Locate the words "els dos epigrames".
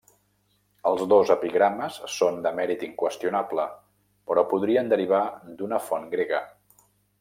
0.91-1.99